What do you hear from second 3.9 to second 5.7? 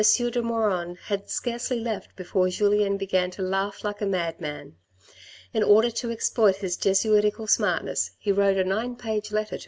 a madman. In